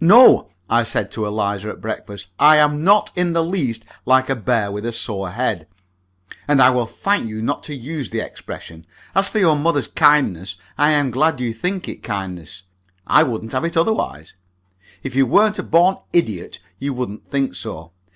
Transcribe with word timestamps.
"No," 0.00 0.48
I 0.68 0.82
said 0.82 1.12
to 1.12 1.26
Eliza 1.26 1.68
at 1.68 1.80
breakfast, 1.80 2.26
"I 2.40 2.56
am 2.56 2.82
not 2.82 3.12
in 3.14 3.34
the 3.34 3.44
least 3.44 3.84
like 4.04 4.28
a 4.28 4.34
bear 4.34 4.72
with 4.72 4.84
a 4.84 4.90
sore 4.90 5.30
head, 5.30 5.68
and 6.48 6.60
I 6.60 6.70
will 6.70 6.86
thank 6.86 7.28
you 7.28 7.40
not 7.40 7.62
to 7.70 7.76
use 7.76 8.10
the 8.10 8.18
expression. 8.18 8.84
As 9.14 9.28
for 9.28 9.38
your 9.38 9.54
mother's 9.54 9.86
kindness, 9.86 10.56
I 10.76 10.90
am 10.90 11.12
glad 11.12 11.38
you 11.38 11.54
think 11.54 11.88
it 11.88 12.02
kindness. 12.02 12.64
I 13.06 13.22
wouldn't 13.22 13.52
have 13.52 13.64
it 13.64 13.76
otherwise. 13.76 14.34
If 15.04 15.14
you 15.14 15.24
weren't 15.24 15.60
a 15.60 15.62
born 15.62 15.98
idiot 16.12 16.58
you 16.80 16.92
wouldn't 16.92 17.30
think 17.30 17.54
so. 17.54 17.92